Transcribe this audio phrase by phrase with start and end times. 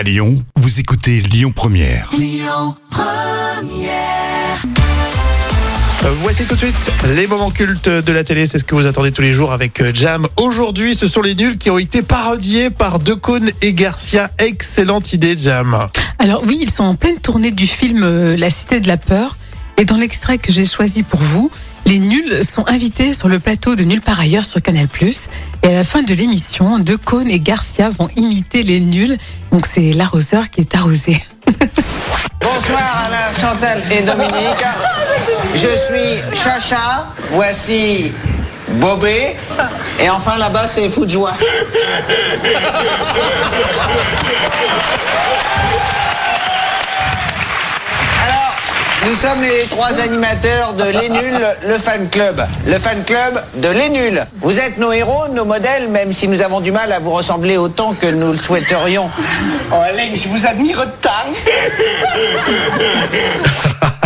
[0.00, 2.10] À Lyon, vous écoutez Lyon Première.
[6.04, 8.86] Euh, Voici tout de suite les moments cultes de la télé, c'est ce que vous
[8.86, 10.26] attendez tous les jours avec euh, Jam.
[10.38, 14.30] Aujourd'hui, ce sont les nuls qui ont été parodiés par Decaune et Garcia.
[14.38, 15.88] Excellente idée, Jam.
[16.18, 19.36] Alors oui, ils sont en pleine tournée du film euh, La Cité de la Peur.
[19.76, 21.50] Et dans l'extrait que j'ai choisi pour vous,
[21.86, 24.86] les nuls sont invités sur le plateau de Nulle part ailleurs sur Canal+.
[25.62, 29.18] Et à la fin de l'émission, Decaune et Garcia vont imiter les nuls.
[29.52, 31.22] Donc c'est l'arroseur qui est arrosé.
[32.40, 34.64] Bonsoir Alain, Chantal et Dominique.
[35.54, 38.12] Je suis Chacha, voici
[38.72, 39.36] Bobé.
[39.98, 41.04] Et enfin là-bas c'est Fou
[49.10, 52.46] nous sommes les trois animateurs de Les Nuls, le fan club.
[52.64, 54.24] Le fan club de Les Nuls.
[54.40, 57.56] Vous êtes nos héros, nos modèles, même si nous avons du mal à vous ressembler
[57.56, 59.10] autant que nous le souhaiterions.
[59.72, 61.10] Oh Alain, je vous admire tant.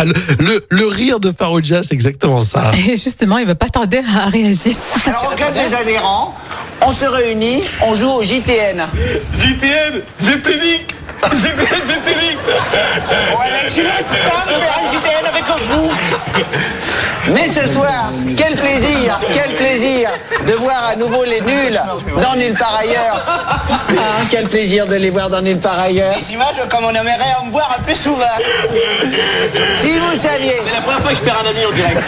[0.03, 2.69] Le, le- le rire de Farouja, c'est exactement ça.
[2.85, 4.75] Et justement, il va pas tarder à réagir.
[5.07, 6.35] Alors au club des adhérents,
[6.81, 8.85] on se réunit, on joue au JTN.
[9.33, 10.93] JTN, nique.
[11.33, 12.13] JTN,
[12.55, 15.91] Alain, je suis content de avec vous?
[17.33, 20.09] Mais ce soir, quel plaisir, quel plaisir
[20.47, 21.79] de voir à nouveau les nuls
[22.21, 23.23] dans Nulle part ailleurs.
[23.67, 26.15] Ah, quel plaisir de les voir dans Nulle part ailleurs.
[26.17, 28.25] Des images comme on aimerait en voir un peu souvent.
[29.81, 32.03] Si vous saviez, C'est la première fois que je perds un ami en direct.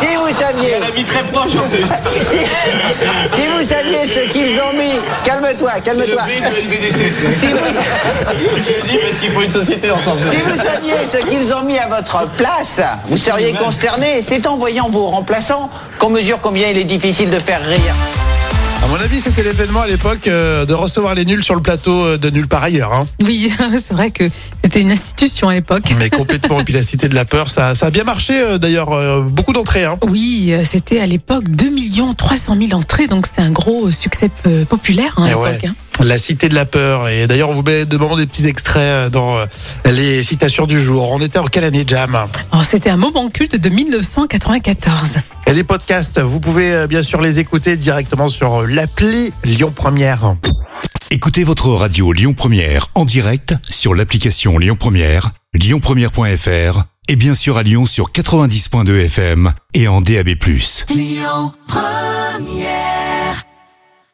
[0.00, 1.86] si vous saviez, Un ami très proche en plus.
[2.20, 2.38] si,
[3.34, 4.92] si vous saviez ce qu'ils ont mis,
[5.24, 6.22] calme-toi, calme-toi.
[7.40, 7.58] Si vous,
[8.56, 10.20] Je le dis parce qu'il faut une société ensemble.
[10.22, 14.01] si vous saviez ce qu'ils ont mis à votre place, vous seriez consterné.
[14.20, 17.94] C'est en voyant vos remplaçants qu'on mesure combien il est difficile de faire rire.
[18.82, 22.04] À mon avis, c'était l'événement à l'époque euh, de recevoir les nuls sur le plateau
[22.04, 22.92] euh, de Nulle part ailleurs.
[22.92, 23.06] Hein.
[23.24, 23.52] Oui,
[23.84, 24.28] c'est vrai que
[24.64, 25.84] c'était une institution à l'époque.
[25.98, 26.58] Mais complètement.
[26.58, 29.22] Et puis la Cité de la Peur, ça, ça a bien marché euh, d'ailleurs.
[29.22, 29.84] beaucoup d'entrées.
[29.84, 29.98] Hein.
[30.08, 31.70] Oui, c'était à l'époque 2
[32.16, 34.30] 300 000 entrées, donc c'était un gros succès
[34.68, 35.58] populaire hein, à Eh ouais.
[36.00, 37.08] La Cité de la Peur.
[37.08, 39.46] Et d'ailleurs, on vous met de moments des petits extraits euh, dans euh,
[39.86, 41.10] les citations du jour.
[41.10, 42.16] On était en quelle année, Jam?
[42.50, 45.18] Alors, C'était un moment culte de 1994.
[45.46, 50.34] Et les podcasts, vous pouvez euh, bien sûr les écouter directement sur l'appli Lyon Première.
[51.10, 57.58] Écoutez votre radio Lyon Première en direct sur l'application Lyon Première, lyonpremière.fr et bien sûr
[57.58, 60.30] à Lyon sur 90.2 FM et en DAB+.
[60.88, 63.11] Lyon Première